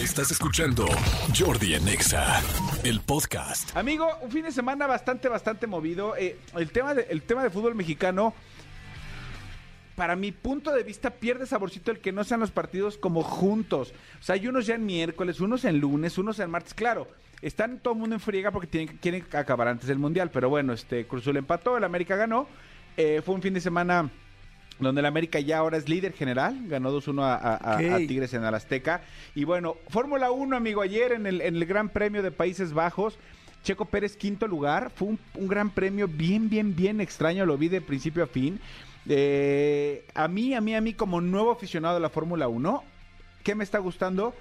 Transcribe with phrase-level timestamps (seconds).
[0.00, 0.86] Estás escuchando
[1.38, 2.40] Jordi en Exa,
[2.84, 3.76] el podcast.
[3.76, 6.16] Amigo, un fin de semana bastante, bastante movido.
[6.16, 8.32] Eh, el, tema de, el tema de fútbol mexicano,
[9.96, 13.92] para mi punto de vista, pierde saborcito el que no sean los partidos como juntos.
[14.18, 16.72] O sea, hay unos ya en miércoles, unos en lunes, unos en martes.
[16.72, 17.06] Claro,
[17.42, 20.30] están todo el mundo en friega porque tienen, quieren acabar antes del Mundial.
[20.30, 22.48] Pero bueno, este Cruzul empató, el América ganó.
[22.96, 24.08] Eh, fue un fin de semana
[24.80, 29.02] donde el América ya ahora es líder general, ganó 2-1 a, Tigres en el Azteca.
[29.34, 33.18] Y bueno, Fórmula 1, amigo, ayer en el, en el Gran Premio de Países Bajos,
[33.62, 37.68] Checo Pérez quinto lugar, fue un, un gran premio bien, bien, bien extraño, lo vi
[37.68, 38.58] de principio a fin.
[39.08, 42.82] Eh, a mí, a mí, a mí como nuevo aficionado de la Fórmula 1,
[43.42, 44.34] ¿qué me está gustando?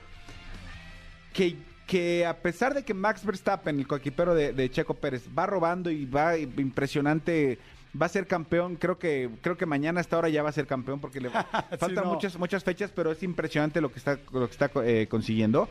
[1.34, 1.56] que,
[1.88, 5.90] que a pesar de que Max Verstappen, el coequipero de, de Checo Pérez, va robando
[5.90, 7.60] y va impresionante,
[8.00, 10.54] va a ser campeón, creo que creo que mañana a esta hora ya va a
[10.54, 11.30] ser campeón porque le
[11.80, 12.14] faltan no.
[12.14, 15.70] muchas muchas fechas, pero es impresionante lo que está lo que está eh, consiguiendo.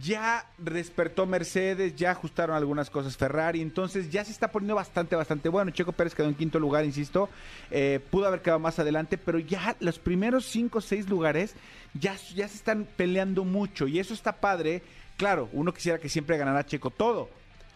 [0.00, 5.50] Ya despertó Mercedes, ya ajustaron algunas cosas Ferrari, entonces ya se está poniendo bastante, bastante
[5.50, 5.70] bueno.
[5.70, 7.28] Checo Pérez quedó en quinto lugar, insisto,
[7.70, 11.54] eh, pudo haber quedado más adelante, pero ya los primeros cinco o seis lugares
[11.92, 14.82] ya, ya se están peleando mucho y eso está padre.
[15.18, 17.28] Claro, uno quisiera que siempre ganara Checo todo,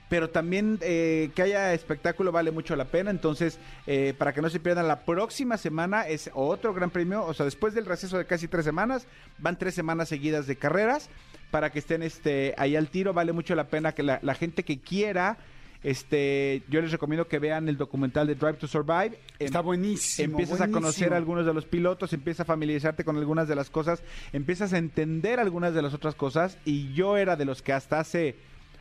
[0.09, 3.11] pero también eh, que haya espectáculo vale mucho la pena.
[3.11, 7.25] Entonces, eh, para que no se pierdan, la próxima semana es otro gran premio.
[7.25, 9.07] O sea, después del receso de casi tres semanas,
[9.39, 11.11] van tres semanas seguidas de carreras
[11.51, 13.13] para que estén este, ahí al tiro.
[13.13, 15.39] Vale mucho la pena que la, la gente que quiera.
[15.83, 19.19] Este, yo les recomiendo que vean el documental de Drive to Survive.
[19.39, 23.47] Está buenísimo, Empiezas a conocer a algunos de los pilotos, empiezas a familiarizarte con algunas
[23.47, 26.59] de las cosas, empiezas a entender algunas de las otras cosas.
[26.65, 28.37] Y yo era de los que hasta hace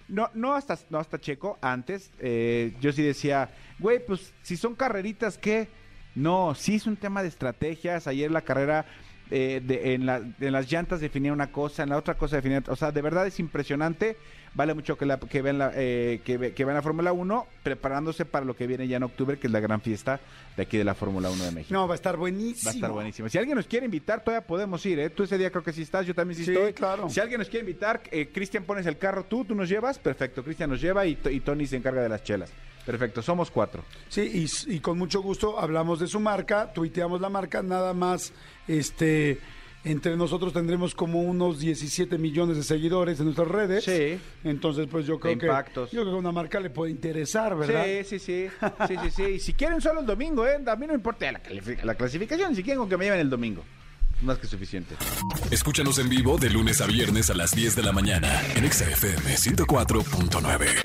[0.08, 4.76] no, no hasta, no hasta Checo, antes, eh, yo sí decía, güey, pues si son
[4.76, 5.68] carreritas, ¿qué?
[6.16, 8.08] No, sí es un tema de estrategias.
[8.08, 8.86] Ayer la carrera
[9.32, 12.60] eh, de- en, la- en las llantas definía una cosa, en la otra cosa definía
[12.60, 12.74] otra.
[12.74, 14.18] O sea, de verdad es impresionante.
[14.54, 17.46] Vale mucho que, la, que, vean la, eh, que, ve- que vean la Fórmula 1,
[17.62, 20.22] preparándose para lo que viene ya en octubre, que es la gran fiesta
[20.56, 21.74] de aquí de la Fórmula 1 de México.
[21.74, 22.68] No, va a estar buenísimo.
[22.68, 23.28] Va a estar buenísimo.
[23.28, 25.10] Si alguien nos quiere invitar, todavía podemos ir, ¿eh?
[25.10, 26.72] Tú ese día creo que sí estás, yo también sí, Sí, estoy.
[26.72, 27.10] claro.
[27.10, 30.42] Si alguien nos quiere invitar, eh, Cristian pones el carro tú, tú nos llevas, perfecto.
[30.42, 32.50] Cristian nos lleva y, to- y Tony se encarga de las chelas.
[32.86, 33.84] Perfecto, somos cuatro.
[34.10, 34.22] Sí,
[34.68, 38.32] y, y con mucho gusto hablamos de su marca, tuiteamos la marca, nada más,
[38.68, 39.15] este,
[39.86, 43.84] entre nosotros tendremos como unos 17 millones de seguidores en nuestras redes.
[43.84, 44.20] Sí.
[44.44, 45.92] Entonces, pues yo creo que, impactos.
[45.92, 47.86] yo creo que a una marca le puede interesar, ¿verdad?
[47.86, 48.48] Sí, sí, sí.
[48.88, 49.24] Sí, sí, sí.
[49.24, 50.60] Y si quieren solo el domingo, ¿eh?
[50.66, 51.42] A mí no me importa la,
[51.84, 53.64] la clasificación, si quieren con que me lleven el domingo.
[54.22, 54.96] Más que suficiente.
[55.52, 58.90] Escúchanos en vivo de lunes a viernes a las 10 de la mañana en Exa
[58.90, 60.85] FM 104.9.